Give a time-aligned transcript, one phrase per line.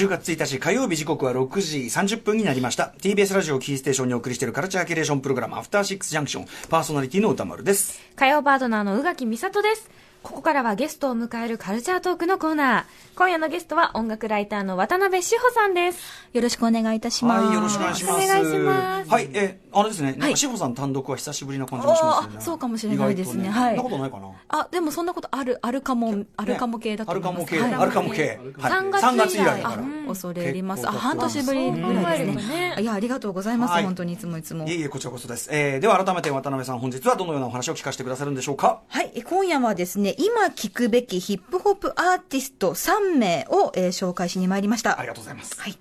[0.00, 2.94] 10月1日火曜日時刻は6時30分になりました。
[3.02, 8.00] TBS ラジオキーステーションにお送りしているカルチャーキュレーションプログラムアフターシックスジャンクションパーソナリティの歌丸です。
[8.16, 9.90] 火曜パートナーの宇垣美里です。
[10.22, 12.84] ここからはゲストを迎えるカルチャートークのコーナー。
[13.16, 15.98] 今夜のゲストは音楽ライターの渡辺志保さんです。
[16.34, 17.46] よろしくお願いいたします。
[17.46, 18.24] はい、よろしくお願いします。
[18.24, 22.40] お願いしますはい、え、あれですね、なんか志保さん単独は久しぶりな感じもしますよね。
[22.40, 23.48] そうかもしれないですね。
[23.48, 23.76] はい。
[23.76, 24.28] そんなことないかな。
[24.48, 27.54] あ、でもそんなことある、あるかも、あるかも系だと思います。
[27.54, 28.40] あるかも系、あるかも系。
[28.58, 30.86] 3月3月以来だあから。、恐れ入ります。
[30.88, 32.76] あ、半年ぶりぐらいですね。
[32.78, 33.72] いや、ありがとうございます。
[33.72, 34.74] はい本当にいつもいつもいえ。
[34.74, 35.48] いえ、こちらこそです。
[35.50, 38.80] えー、では改めて渡辺さん、本日はどのようなお話を聞かせてくださるんでしょうか？
[38.88, 44.98] はい、え今夜はですね、今聞くべきヒップホップアーティスト3名を、えー紹介しに参りました。
[44.98, 45.60] ありがとうございます。
[45.60, 45.78] はい。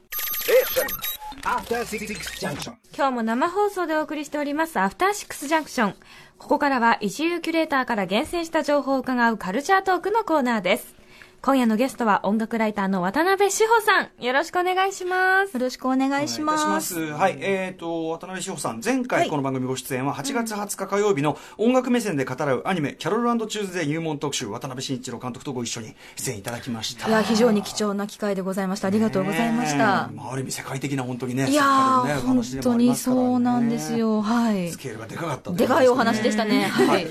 [2.96, 5.96] 今日も生放送でお送りしております、アフターシックスジャンクション。
[6.38, 10.99] ここからは、一流キュレーターから厳選した情報を伺うカルチャートークのコーナーです。
[11.42, 14.10] 今夜のゲストは音楽ライターの渡辺志保さん。
[14.22, 15.54] よろしくお願いします。
[15.54, 16.96] よろしくお願いします。
[16.96, 27.08] いいたしますはい、えーと、渡辺志保さん、前はい回この番組ご出演は8月20日火曜日の音楽目線で語らうアニメ、キャロルチューズデー入門特集、渡辺慎一郎監督とご一緒に出演いただきました。
[27.08, 28.90] いや、非常に貴重な機会でございました。
[28.90, 31.64] ありがとうございましたまあ、ある意味世界的な本当にね、いや
[32.06, 34.22] ねお本当にそうなんですよ。
[34.22, 34.78] はいス。
[34.78, 36.66] ケールがでかかったでかいお話でしたね。
[36.66, 37.08] はい。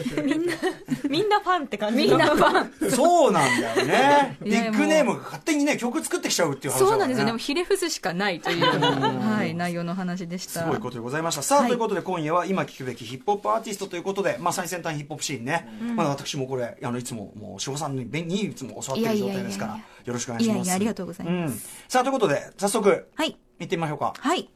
[1.09, 2.91] みんなファンって感じみんなファン。
[2.91, 4.18] そうなんだよね。
[4.43, 6.87] ビッグネームが勝手にね、曲作ってきちゃうっていう話ね。
[6.89, 7.27] そうなんですよ。
[7.27, 10.63] でも、ひれ伏すしかないという、はい、内容の話でした。
[10.63, 11.43] すごいことでございました。
[11.43, 15.69] さあ、はいということで今夜は今聞くべきヒップホップアーティストということで、まあ最先端ヒップホップシーンね。
[15.95, 20.57] まだ私もこれ、あの、いつも、もう、志保さんににいつも教わってる状態ですから、よろしくお願いします。
[20.57, 21.59] いやいやありがとうございますん
[21.89, 23.37] さあ、ということで、早速、はい。
[23.59, 24.15] 行ってみましょうか。
[24.17, 24.49] はい。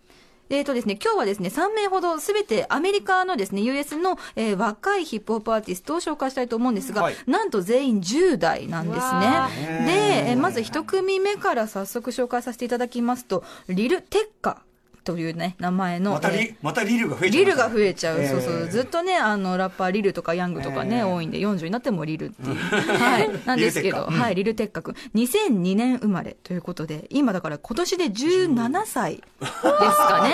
[0.52, 9.86] えーとですね、今日はですね、3名ほどすべてアメリカのですね、US の、えー若いヒップホップアーティストを紹介したいと思うんですが、はいなんと全員10代なんですわね。
[9.86, 14.62] で、えーまず1組目から早速紹介させていただきますと、リル・テッカ
[15.04, 16.12] というね、名前の。
[16.12, 17.44] またリ、えーまたリルが増えちゃう。
[17.44, 18.30] リルが増えちゃう、えー。
[18.30, 21.06] そうそう、ずっとね、あのラッパー、リルとかヤングとかね、えー。
[21.06, 30.28] 多いんで、40になってもリルっていう、はい、 なんですけど、はい、リルテッカ君、2002年生まれということで、今だから今年で17歳ですか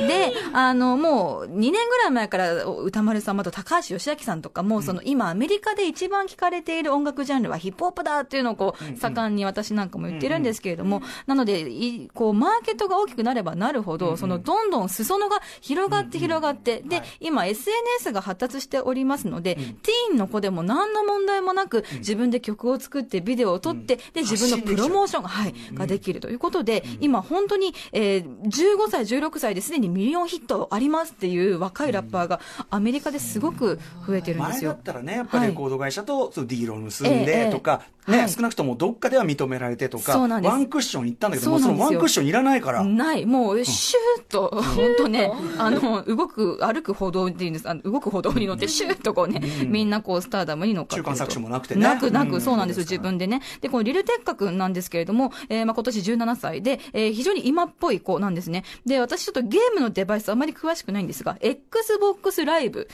[0.00, 0.06] ね。
[0.06, 9.38] で、あの、もう2年ぐらい前から歌丸さん、あと高橋義明さんとかも、その今アメリカで一番聞かれている音楽ジャンルはヒップホップだっていうのをこう、盛ん。
[9.38, 34.70] に私なんかも言ってるんですけれども、なので、いこう、マーケットが大きくなればなるほど、その、どんどん裾野が広がって広がって、で、今 SNS が発達しておりますので、ティーンの子でも何の問題もなく、自分で曲を作って、ビデオを撮って、で、自分のプロモーションが、はい、ができるということで、今本当に、えー、15歳、16歳ですでにミリオンヒットありますっていう若いラッパーが、アメリカですごく増えてるんですよ。
[34.70, 34.82] 前だっ。
[34.82, 40.26] たらね、やっぱりレコード会社とディールを結んええでとか、ね、少なくともどっかでは認められてとか、ワ
[40.56, 42.82] ンクッションいったんだけども、そのワンクッションいらないから。
[42.84, 43.26] ない。
[43.26, 51.04] もう、シューッと、本当ね、あの、動く、歩く歩道っていうんですあの動く歩道に乗って、シューッとこうね、みんなこう、スターダムに乗っかって。
[51.04, 53.42] 中間作詞もなくてねなくなく、うんそうなんですよ、自分でね。
[53.60, 58.64] で、このリルテッカ君なんですけれども、えーまあ今年17歳で、えー非常に今っぽい子なんですね。
[58.86, 62.88] で、私ちょっとゲームのデバイスあまり詳しくないんですが、Xbox ライブ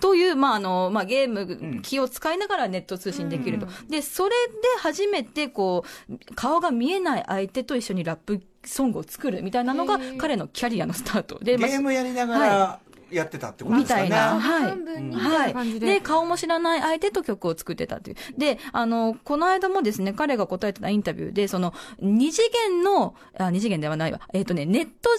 [0.00, 3.66] という、まあ、あの、まあ、ゲーム機を使いながらネット通信できると。
[3.88, 14.02] で、それで初めて、こう、顔が見えない相手と一緒にラップソングを作るみたいなのが彼のキャリアのスタートで、ゲまあームやりながらやってたってことでみすかね。
[14.02, 14.62] たいな、はい。
[14.70, 15.86] 半分にみたいで。
[15.86, 18.16] で、顔も知らない相手と曲を作ってたっていう。
[18.38, 24.20] で、あの、この間もですね、彼が答えてたインタビューで、その、二次元の、あ、二次元ではないわ。
[24.32, 25.10] えっ、とね、ネット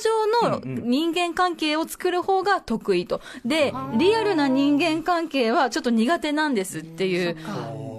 [0.42, 3.22] 上の人間関係を作る方が得意と。
[3.46, 7.38] で、リアルな人間関係はちょっと苦手なんですっていう。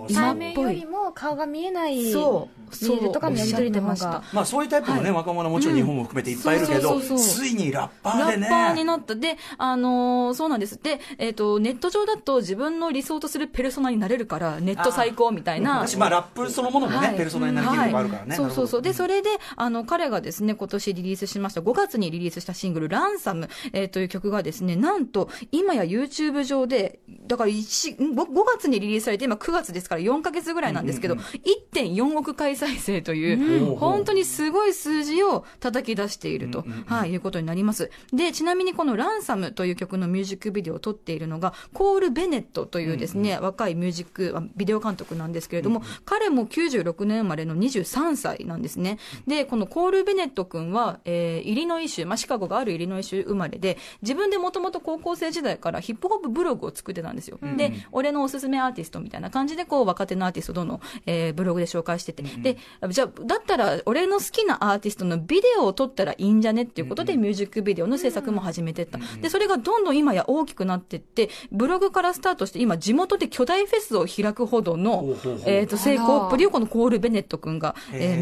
[0.09, 0.37] 今っ。
[0.37, 2.62] よりも顔が見えないそう。
[2.81, 4.33] メールとかもやり取りの方おっしゃってが。
[4.33, 8.47] まあそういうタイプのね、若者はもちろん日本も含めていっぱいいるけど、ついにラッパラーでね。
[8.47, 9.15] ッパーになった。
[9.15, 10.79] で、あのーそうなんです。
[10.83, 15.81] で、えっ、と、ネット上だと自分の理想とするペルソナになれるから、ネット最高みたいな。
[15.81, 18.29] 私まあラップそのものもね、はいペルソナになるとこあるからね。
[18.31, 18.83] はいそうそうそう。
[18.83, 33.77] で、それで、あの、彼がですね、今年リリースしました、5月にリリースしたシングル、ランサム、えーという曲がですね、なんと、今や YouTube 上で、だから1、ん 5, 5月にリリースされて、今9月ですから4ヶ月ぐらいなんですけど、1.4億回再生という、うん。
[33.77, 37.91] 本当にすごい数字を叩き出していると、はい、いうことになります。
[38.13, 48.99] で、ちなみにこのランサムという曲のミュージックビデオを撮っているのが、コール・ベネットというですね、若いミュージック、あビデオ監督なんですけれども、彼も96年生まれの23歳なんですね。
[49.27, 57.39] で、このコール・ベネット君は、えーイリノイ州、まあ、シカゴがあるイリノイ州生まれで、自分でもともと高校生時代からヒップホップブログを作ってたんですよ。
[57.57, 68.99] で、俺のおすすめアーティストみたいな感じで、こう、若手のアーティストどの、えーブログで紹介してて、で、で、じゃあ、だったら、俺の好きなアーティストのビデオを撮ったらいいんじゃねっていうことで、ミュージックビデオの制作も始めてった。
[69.21, 75.17] で、それがどんどん今や大きくなってって、ブログからスタートして、今、地元で巨大フェスを開くほどの
[75.47, 78.17] えっと、成功っぷりをこのコール・ベネット君が、え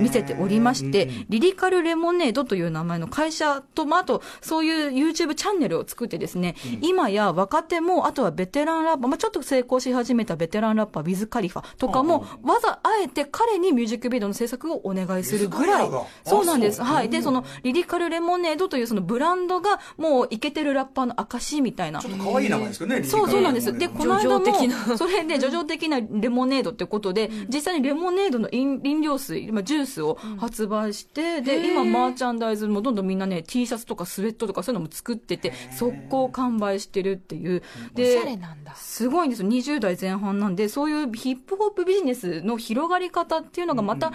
[0.00, 15.90] 見せておりまして、リリカル・レモネードという名前の会社と、まあ、あと、そういう YouTube チャンネルを作ってですね、今や若手も、あとはベテランラッパー、まあ、ちょっと成功し始めたベテランラッパー、ウィズ・カリファとかも、わざあえて彼にミュージックビデオの制作をお願いするぐらい。
[16.24, 16.82] そうなんです。
[16.82, 17.08] はい。
[17.08, 22.00] で、その、リリカル・レモネードというそのブランドが、もうイケてるラッパーの証みたいな。
[22.00, 23.76] ちょっと可愛い名前ですけどね、そうそうなんです。
[23.76, 37.62] で、この間もそれで叙情的なレモネードってことで、実際にレモネードの飲飲料水、まあジュースを発売して、で、今、マーチャンダイズもどんどんみんなね、T シャツとかスウェットとかそういうのも作ってて、速攻完売してるっていう。
[37.94, 39.48] で、おしゃれなんだすごいんですよ。
[39.48, 44.12] 20代前半なんで、そういうヒップホップビジネスの広がり方っていうのがまた、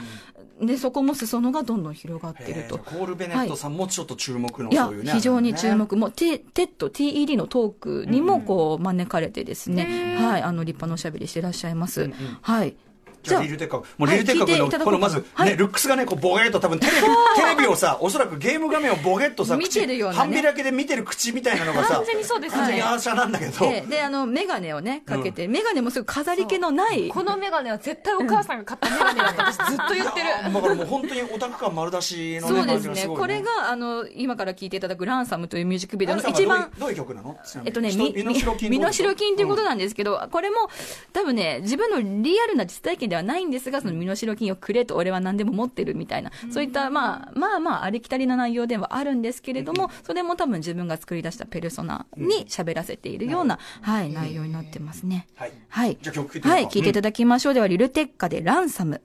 [0.62, 2.78] で、そこも裾野がどんどん広がってると。
[2.78, 5.12] コール・ベネットさんもちょっと注目のいやそういうね。
[5.12, 12.12] 非常に注あ目、もうテテッド、TED のトークにもこう招かれてですね、はい、あの立派なおしゃべりしてらっしゃいます。
[12.42, 12.76] はい。
[13.24, 15.50] じゃあ、リルテッカー、もうリルテッカの、このまず、はい。
[15.52, 16.98] ね、ルックスがね、こう、ボゲと多分テレビ、
[17.36, 20.36] テレビをさ、おそらくゲーム画面をボゲっとさ、見てるようなね。
[20.36, 22.54] 半開けで見てる口みたいなのがさ、完全にそうです。
[22.54, 30.54] ね完全にアーシャなんだけど、で、で、あの、メガネをね、かけて、メガネもすぐ飾り気のない、このメガネは絶対お母さんが買ったメガネだって私ずっと言ってる。
[30.54, 33.16] だからもう本当にオタク感丸出しのね、そうですね。
[33.16, 37.36] これが、あの、今から聴いていただくランサムというミュージックビデオの一番、どういう曲なの？
[37.66, 39.72] えっとね、み身代金身代金ということだ。
[39.72, 40.70] なんですけど、これも、
[41.14, 55.28] 多分ね、自分のリアルな実体験ではないんですが、その身代金をくれと俺は何でも持ってるみたいな、そういった、まあ、まあまあ、ありきたりな内容ではあるんですけれども、それも多分自分が作り出したペルソナに喋らせているような、はい、内容になってますね。
[55.36, 55.52] はい。
[55.70, 55.98] はい。
[56.02, 57.54] じゃあ曲聴いてい、聴いていただきましょう。
[57.54, 59.02] では、リルテッカでランサム。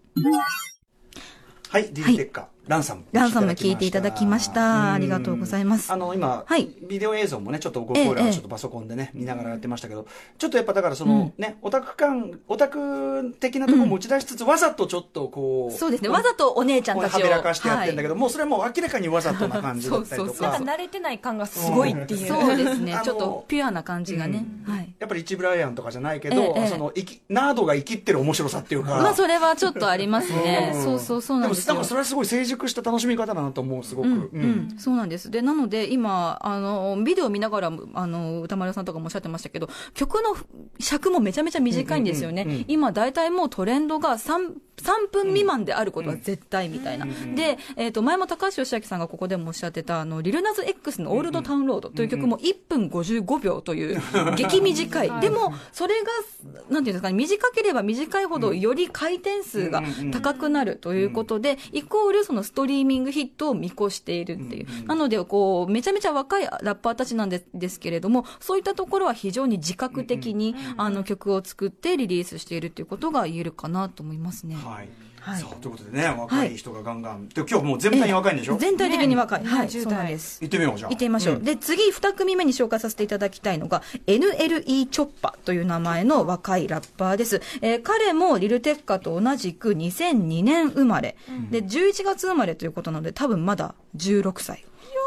[1.68, 3.04] はい、リルテッカー、ランサム。
[3.12, 4.92] ランサム聞いていただきました。
[4.92, 5.92] ありがとうございます。
[5.92, 10.06] あの、今、はいビデオ映像もね、ちょっとごええコーラはちょっとパソコンでね、見ながらやってましたけど、
[10.38, 16.08] ちょっとやっぱだからその、ね、オタク感、オタク的なところも打ち出しつつ、わざとちょっとこう、そうですね。
[16.08, 17.16] わざとお姉ちゃんたちを。
[17.16, 22.26] はべらかしてやってんだけど、ど、もうそれはもう明らかにわざとな感じだったりとそうそうかなんか、慣れてない感がすごいっていう。
[22.26, 22.98] そうですね。
[23.04, 24.44] ちょっとピュアな感じがね。
[24.66, 24.94] はい。
[24.98, 30.72] やっぱりイチブライアンとかじゃないけど、その、生き、ナードが生きってる面白さっていうか、まあ、それはちょっとありますね。
[30.74, 31.88] んそうそう、そうなんですよでもなんか。
[31.88, 34.08] それはすごい成熟した楽しみ方だなと思う、すごく。
[34.08, 34.42] うんううん
[34.74, 35.30] ん、そうなんです。
[35.30, 40.36] で、なので、今、あの、ビデオ見ながら、あの、歌丸さんとかもおっしゃってましたけど、曲の
[40.80, 42.42] 尺もめちゃめちゃ短いんですよね。
[42.42, 47.06] うんうんうんうん今、大体もうトレンドが3、3分未満であることは絶対みたいな。
[47.34, 54.00] で、えっ、と、前も高橋義明さんがここでもおっしゃってた、あの、リルナズ X のオールドタウンロードという曲も1分55秒という、
[54.36, 55.20] 激短 い。
[55.20, 56.06] でも、それが、
[56.68, 59.82] なんていうんですかね、短ければ短いほど、より回転数が
[60.12, 64.66] 高くなるということで、イコールそのストリーミングヒットを見越しているっていう。
[64.86, 74.56] なので、こう、めちゃめちゃ若いラッパーたちなんですですけれども、そういったところは非常に自覚的に、あの、曲を作ってリリースしているっていうことが言えるかなと思いますね。
[74.66, 74.88] はい。
[75.26, 77.28] はいそう、ということでね、若い人がガンガン。
[77.28, 79.42] で、今日もう全体に若いんでしょ、全体的に若い。
[79.42, 80.40] ねはい、10そうなん代です。
[80.40, 80.90] 行ってみよう、じゃあ。
[80.90, 81.36] 行ってみましょう。
[81.38, 87.42] んで、次、二組目に紹介させていただきたいのが、NLE チョッパという名前の若いラッパーです。
[87.60, 91.16] えー彼もリルテッカと同じく2002年生まれ。
[91.50, 94.64] で、11月生まれということなので、多分まだ16歳。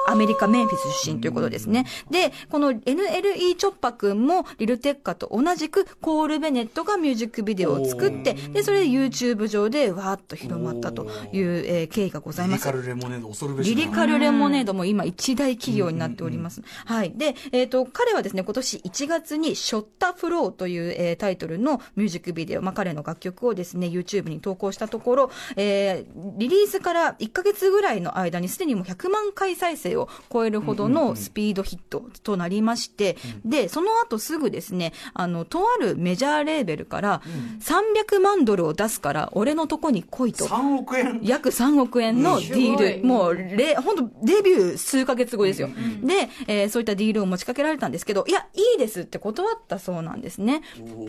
[0.07, 1.85] アメリカ・メンフィス出身ということですね。
[2.09, 12.83] で、この NLE チョッパ君もリルテッカと同じくコール・ベネットがミュージックビデオを作って、で、それで YouTube 上でわーっと広まったという、えー経緯がございますリリカ。
[12.83, 13.75] ルレモネード恐るべしな。
[13.75, 16.61] リリカルレモネードも今一大企業になっております。
[16.85, 17.13] はい。
[17.15, 37.21] で、えっ、と、彼はですね、今年1月にショッタフローという、えータイトルのミュージックビデオ、まあ、彼の楽曲をですね、YouTube に投稿したところ、えーリリースから1ヶ月ぐらいの間にすでにもう100万回再生を超えるほどのスピードヒットとなりまして、で、その後すぐですね、あの、とあるメジャーレーベルから
[37.61, 40.45] 300万ドルを出すから、俺のとこに来いと。
[40.45, 41.19] 3億円。
[41.23, 45.69] 約3億円のディール、もう、れ、本当デビュー数ヶ月後ですよ。
[46.01, 50.61] で、えーそういったディールを持ちかけられたんですけど、いや、いいですって断ったそうなんですね。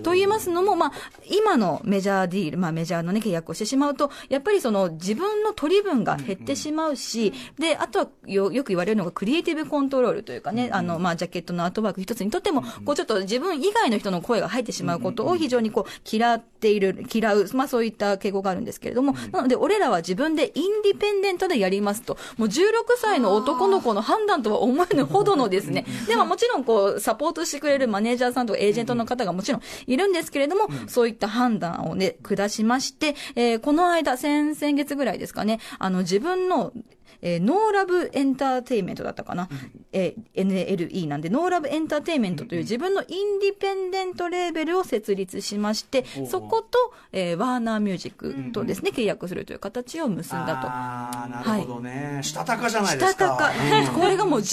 [0.03, 0.93] と言いますのも、まあ、
[1.31, 36.73] 今のメジャーディール、まあ、メジャーのね、契約をしてしまうと、やっぱりその、自分の取り分が減ってしまうし、で、あとはよ、よく言われるのがクリエイティブコントロールというかね、あの、まあ、ジャケットのアートワーク一つにとっても、こうちょっと自分以外の人の声が入ってしまうことを非常にこう、嫌っている、嫌う、まあそういった傾向があるんですけれども、なので、俺らは自分でインディペンデントでやりますと、もう16歳の男の子の判断とは思えぬほどのですね、でももちろんこう、サポートしてくれるマネージャーさんとかエージェントの方がもちろんいるんですけれども、そういった判断をね、下しまして、えーこの間、先、先月ぐらいですかね、あの、自分の、
[37.23, 39.49] えーノーラブエンターテインメントだったかな、
[39.93, 41.21] えー NLE なん。
[41.21, 50.69] で、ノーラブエンターテインメントという自分のインディペンデントレーベルを設立しまして、そこと、えーワーナーミュージックとですね、契約するという形を結んだと。
[50.69, 52.21] ああ、なるほどね。
[52.23, 53.13] したたかじゃないですか。
[53.13, 53.53] したたか、
[53.95, 54.45] これがもう16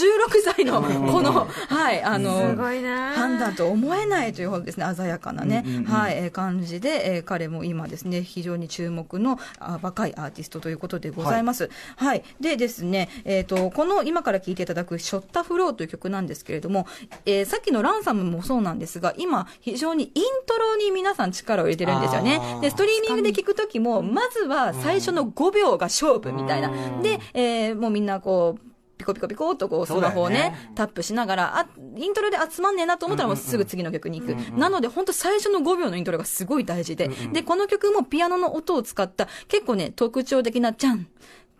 [0.56, 11.70] 歳の、この、はい、あの、すごいな判断と思えないというほどですね、鮮やかなね、はい、えー感じで、えー彼も今ですね、非常に注目のあ若いアーティストということでございます。
[11.96, 12.24] はい。
[12.40, 16.88] でですね、えっ、と、この今から聴いていただく、ショッタフローという曲なんですけれども、
[17.26, 22.40] えーさっきのランサムもそうなんですが、今、非常にイントロに皆さん力を入れてるんですよね。
[22.62, 26.70] で、ストリーミングで聞くときも、まずは最初の5秒が勝負みたいな。
[27.02, 34.36] で、えーもうみんなこう、ピコピコピコっとこうスマホをねねタップしながら、あ、イントロで集まんねえなと思ったらもうすぐ次の曲に行く。
[34.58, 41.08] なので本当最初の5秒のイントロがすごい大事で、で、この曲もピアノの音を使った結構ね、特徴的なチャン、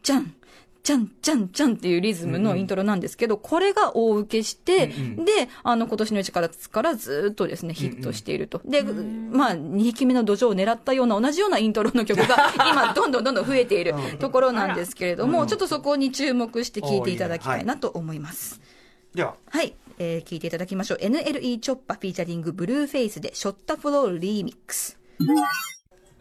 [0.02, 0.34] チャン、
[0.88, 4.94] チャン、チャン、チャンっていうリズムのイントロなんですけど、これが大受けして、で、
[5.62, 8.62] あの、今年の1月からずっとですね、ヒットしていると。
[8.64, 18.62] で、まあ、2匹目の土壌を狙ったような、同じようなイントロの曲が、 今、どんどんどんどん増えているところなんですけれども、ちょっとそこに注目して聴いていただきたいなと思います。
[19.14, 21.00] では、はい、えー、聞いていただきましょう。
[21.02, 24.98] NLE チョッパフィーチャリングブルーフェイスで、ショッタフローリーミックス。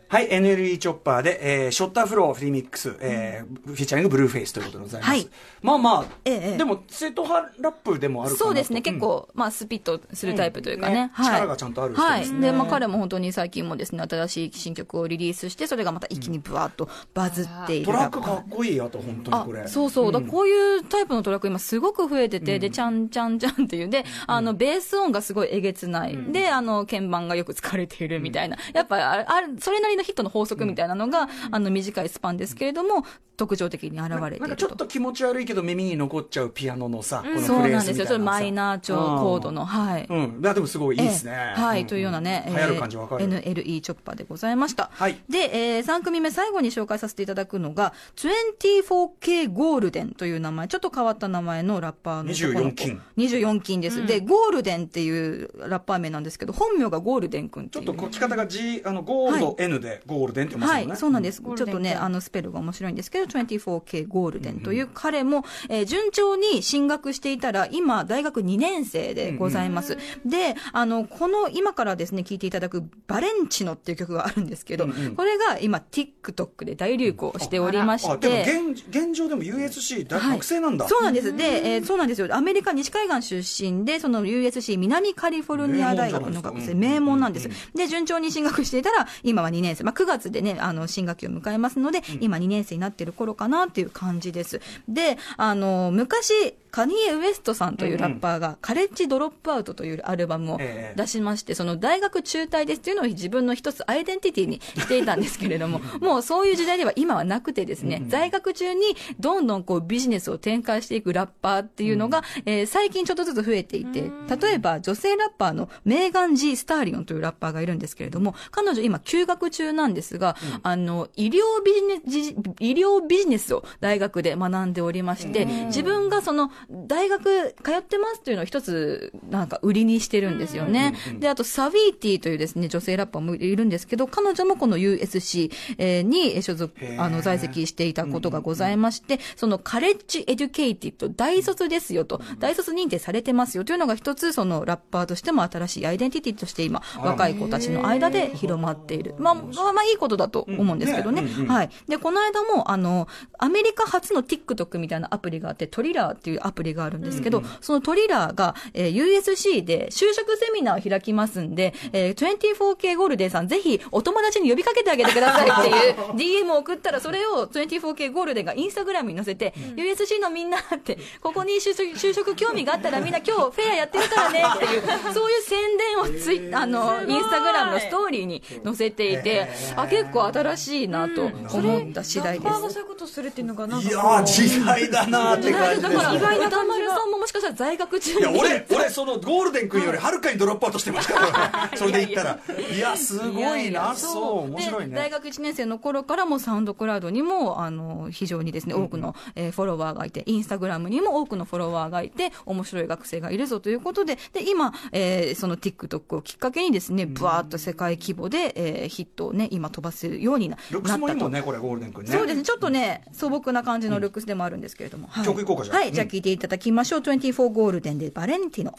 [0.08, 5.10] はい、NLE チョッパーで、えー、 Shotta Flow remix、えー、 featuring ブルーフェイスということでございます。
[5.10, 5.28] はい。
[5.62, 6.56] まあまあ、ええええ。
[6.58, 11.10] でも、正統派ラップでもあるそうですね、結ん構、まあ、 spit するタイプというかね。
[11.16, 12.20] 力がちゃんとある人はい。
[12.20, 12.40] ですね。
[12.40, 17.86] で、まあ、彼も本当に最近もですね、新しい新曲をリリースして、それがまた一気にブワーッとバズっている。
[17.86, 19.66] トラックかっこいいやと、本当にあこれ。
[19.66, 26.16] そうそう、だこういうタイプのトラック今すごく増えてて、で、ちゃんちゃんちゃんっていう、で、あの、ベース音がすごいえげつない。
[26.30, 28.56] で、あの、鍵盤がよく使われているみたいな。
[28.72, 33.04] やっぱあれそれなりのヒットの法則みたいなのが、あの、短いスパンですけれども、
[33.36, 34.40] 特徴的に現れていると。
[34.42, 38.18] なんかちょっと気持ち悪いけど耳に残っちゃうピアノのさ、このそうフレーなんですよ。
[38.18, 40.06] マイナー調コードの、はい。
[40.08, 40.40] うん。
[40.40, 41.32] でもすごいいいですね。
[41.32, 43.24] ええはい、というようなね、ん流行る感じわかる。
[43.24, 44.90] えー NLE チョッパーでございました。
[44.92, 52.74] はいで、えー、3組目最後に紹介させていただくのが、24K ゴールデンという名前、ちょっと変わった名前のラッパーの男の子。
[52.74, 53.02] 24金。
[53.16, 57.68] 24金です、で、ゴールデンっていうラッパー名なんですけど、本名がゴールデン君。
[57.68, 60.90] ちょっと書き方が G、あの、ゴールド N でゴールデンって言いますよね。
[60.92, 61.40] はい、そうなんです。
[61.40, 69.96] ちょっとね、あの、スペルが面白いんですけど、24K ゴールデンという彼も、えー順調に進学していたら、今、大学2年生でございます。
[70.24, 80.88] で、あの、この、今からですね、聴いていただく、バレンチノっていう曲があるんですけど、これが今、TikTok で大流行しておりましあ、でもて、現、現状でも USC 大はい学生なんだ。
[80.88, 81.34] そうなんです。
[81.36, 82.28] で、えーそうなんですよ。
[82.34, 87.48] アメリカ西海岸出身で、その USC 南カリフォルニア大学の学生、名名門門なんです。
[87.74, 89.84] で、順調に進学していたら、今は2年生。
[89.84, 94.60] まあ、9月でね、あの、新学期を迎えますので、今2年生になっている頃かなっていう感じです。
[94.88, 96.32] で、あの、昔、
[96.76, 100.94] カニエ・ウエストさんというラッパーが、カレッジ・ドロップアウトというアルバムをええ。
[100.94, 130.94] 出しまして、その大学中退ですっていうのを自分の一つアイデンティティにしていたんですけれども、もうそういう時代では今はなくてですね、在学中にどんどんこうビジネスを展開していくラッパーっていうのが、えー最近ちょっとずつ増えていて、例えば女性ラッパーのメーガン・ジー・スターリオンというラッパーがいるんですけれども、彼女今休学中なんですが、あの、医療ビジネス、じ医療ビジネスを大学で学んでおりまして、自分がその、大学通ってますというのを一つ、なんか売りにしてるんですよね。
[131.18, 149.14] で、あと、サウィーティーというですね、女性ラッパーもいるんですけど、彼女もこの USC えーに所属あの、在籍していたことがございまして、その college educated、大卒ですよと、大卒認定されてますよというのが一つ、そのラッパーとしても新しいアイデンティティとして今、若い子たちの間で広まっている。
[149.18, 151.22] まあ、まあ、まあいいことだと思うんですけどね。
[151.46, 151.70] はい。
[151.88, 153.08] で、この間も、あの、
[153.38, 174.82] アメリカ初の TikTok みたいなアプリがあって、トリラーっていうアプリがあるんですけど、そのトリラーが、えー USC で就職セミナーを開きますんで、えー 24K ゴールデンさんぜひお友達に呼びかけてあげてくださいっていう DM を送ったら、それを 24K ゴールデンがインスタグラムに載せて、USC のみんなって、ここに就職就職興味があったらみんな今日フェアやってるからね っていう、
[175.14, 182.44] そういう宣伝をツイあの、インスタグラムのストーリーに載せていて、あ、結構新しいなと思った次第です。
[182.44, 184.12] ラッパーがそういうことするっていうのがなんいやかこう。
[184.20, 188.20] ー、時代だなーって感じですだから、意外な歌丸さんももしかしたら在学中に。
[188.20, 192.38] いや、俺、俺、そのゴールデン君よりはるかにドロップアウトしてましたから、それで言ったら。
[192.74, 194.90] いや、すごいな、そう、面白いね。
[194.90, 211.14] で大学1年生の頃からもサウンドクラウドにも、あの、非常にですね、多くの、えーフォロワーがいて、インスタグラムにも多くのフォロワーがいて、面白い学生がいるぞということで、で、今、えーその TikTok をきっかけにですね、ブワーッと世界規模で、えーヒットをね、今飛ばせるようになルックスもいい。
[211.14, 212.10] もんね、これ、ゴールデン君ね。
[212.12, 215.08] そうですね、ちょっとね、素朴な感じのルックスでもあるんですけれども。
[215.08, 215.76] はい曲いこうかじゃあ。
[215.78, 217.00] はい、じゃあ聴いていただきましょう。
[217.00, 218.74] 24ゴールデンでバレンティノ。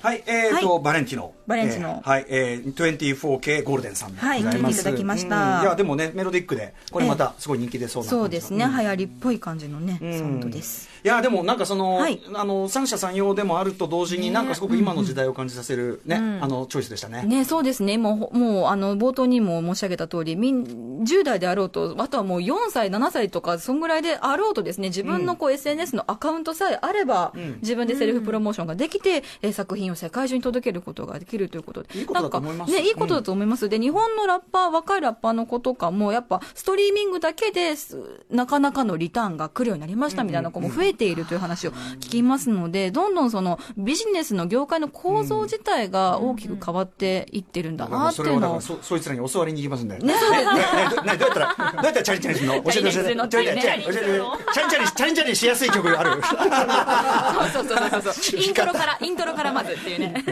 [0.00, 1.34] はい、えーと、バレンティノ。
[1.48, 4.56] バレンティノえーはい、えー、24K ゴールデンさんでございます。
[4.56, 10.88] はい聞いていただきましたうんいや、でもね、メロディックで、これまたすごい人気出そうな感じのそうですね、流行りっぽい感じのね、サウンドです。
[11.08, 12.20] いやでもなんかその、はい。
[12.34, 17.22] あの三者三様でもあると同時になんかすごく今の時代を感じさせるね、あのチョイスでしたね。
[17.22, 17.96] ね、そうですね。
[17.96, 20.64] もう、もう、あの、冒頭にも申し上げた通り、みん、
[21.04, 31.98] 10代であろうと、あとはもう4歳、7歳とか、そんぐらいであろうとですね、自分のこう、SNS のアカウントさえあれば、自分でセルフプロモーションができて、えー作品を世界中に届けることができるということで。
[31.98, 32.70] いいことだと思います。
[32.70, 33.68] なんかね、いいことだと思います。
[33.70, 37.98] で、日本のラッパー、若いラッパーの子とかも、やっぱ、ストリーミングだけです、
[38.30, 48.60] なかなかのリターンが来るようになりましたみたいな子も増えているという話を聞きますので、どんどんその、ビジネスの業界の構造自体が大きく変わっていってるんだなっていうのを。
[48.60, 49.98] そそいつらに教わりに行きますんで。
[49.98, 50.14] ね、ね。
[50.14, 50.18] ね
[50.94, 52.62] どねどうやったら、どうやったらチャリチャリす るの？
[52.62, 52.92] 教えて教えて。
[52.92, 53.94] チャリチャリ
[54.68, 56.22] チャリ、チャリチャリしやすい曲ある
[57.52, 58.40] そうそうそうそうそう。
[58.40, 60.24] イントロから、イントロからまずっていうね。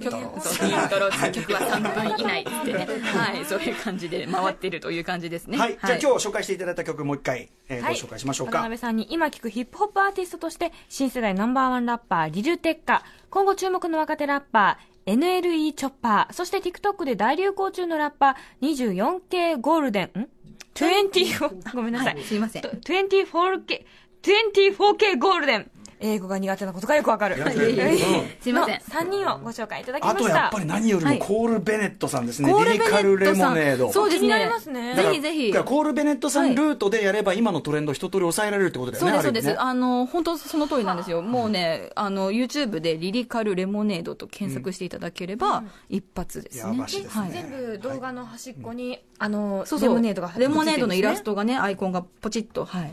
[0.00, 2.88] 曲、そう、イントロ、曲は3分以内ってね。
[3.14, 5.58] はい、そういう感じで回ってるという感じですね。
[5.58, 5.78] はい。
[5.84, 8.58] じゃあ今日紹介していただいた曲もう一回、えーご紹介しましょうか。
[8.58, 13.02] 渡辺さんに今聞くヒップホップアーティストとして新世代ナンバーワンラッパーリルテッカ。
[13.30, 16.32] 今後注目の若手ラッパー NLE チョッパー。
[16.32, 20.20] そして TikTok で大流行中のラッパー 24K ゴールデン。
[20.20, 20.28] ん
[20.74, 22.24] ？24ごめんなさい、はい。
[22.24, 22.62] すいません。
[22.62, 23.84] 24K
[24.22, 27.36] 24K ゴールデン英語が苦手なことがよくわかる。
[27.36, 28.74] すいません。
[28.74, 30.24] の3人をご紹介いただきました。
[30.24, 31.18] あとやっぱり何よりはい。
[31.18, 32.50] もコール・ベネットさんですね。
[32.50, 33.92] コールベネリリカル・レットさんモネード。
[33.92, 34.20] そうですね。
[34.20, 34.96] 気になりますね。
[34.96, 35.52] ぜひぜひ。
[35.52, 39.22] コール・ベネットさんルートでやれば今のトレンド一通り抑えられるってことだよね。
[39.22, 39.62] そうです、そうです。
[39.62, 41.22] あの、本当その通りなんですよ。
[41.22, 46.84] もうね、あの、YouTube でリリカルレモネードと検索していただければ、一発ですね。
[47.30, 52.92] 全部動画の端っこに、あのレモネードがレモネードのイラストトがね、アイコンがポチッと、はい。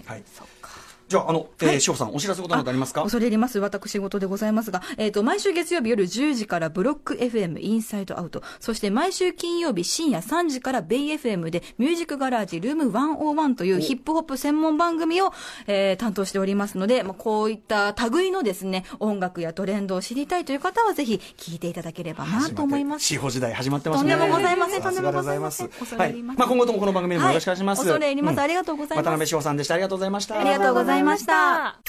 [1.05, 1.09] はい。
[1.09, 3.01] じゃあ、あの、えー、しほさん、お知らせことなどありますか？
[3.01, 3.59] 恐れ入ります。
[3.59, 15.31] 私事でございますが、えっ、と、毎週月曜日夜10時からブロック FM インサイドアウト、そして毎週金曜日深夜3時からベイ FM でミュージックガラージルーム101というヒップホップ専門番組を、
[15.67, 23.05] えー担当しておりますので、まあ、こういった類のですね、音楽やトレンドを知りたいという方はぜひ聞いていただければなと思います。
[23.05, 24.11] 司法時代始まってますね。
[24.11, 24.81] とんでもございません。
[24.81, 25.79] とんでもございませんはい。
[25.79, 27.79] 恐れ入りますまあ、今後ともこの番組でもよろしくお願いします。
[27.79, 29.73] はい恐れ入りますんありがとうございます渡辺志保さんでした。
[29.73, 30.39] ありがとうございました。
[30.39, 30.94] ありがとうございました。
[30.95, 31.79] ございました。